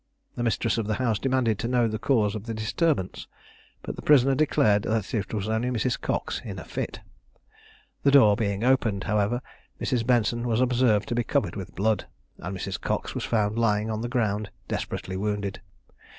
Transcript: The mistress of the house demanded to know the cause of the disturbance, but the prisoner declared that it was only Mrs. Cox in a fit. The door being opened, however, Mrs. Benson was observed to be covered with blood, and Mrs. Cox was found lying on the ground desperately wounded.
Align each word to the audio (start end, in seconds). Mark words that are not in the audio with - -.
The 0.35 0.41
mistress 0.41 0.79
of 0.79 0.87
the 0.87 0.95
house 0.95 1.19
demanded 1.19 1.59
to 1.59 1.67
know 1.67 1.87
the 1.87 1.99
cause 1.99 2.33
of 2.33 2.45
the 2.47 2.55
disturbance, 2.55 3.27
but 3.83 3.95
the 3.97 4.01
prisoner 4.01 4.33
declared 4.33 4.81
that 4.81 5.13
it 5.13 5.31
was 5.31 5.47
only 5.47 5.69
Mrs. 5.69 6.01
Cox 6.01 6.41
in 6.43 6.57
a 6.57 6.63
fit. 6.65 7.01
The 8.01 8.09
door 8.09 8.35
being 8.35 8.63
opened, 8.63 9.03
however, 9.03 9.43
Mrs. 9.79 10.03
Benson 10.03 10.47
was 10.47 10.59
observed 10.59 11.07
to 11.09 11.13
be 11.13 11.23
covered 11.23 11.55
with 11.55 11.75
blood, 11.75 12.07
and 12.39 12.57
Mrs. 12.57 12.81
Cox 12.81 13.13
was 13.13 13.25
found 13.25 13.59
lying 13.59 13.91
on 13.91 14.01
the 14.01 14.09
ground 14.09 14.49
desperately 14.67 15.15
wounded. 15.17 15.61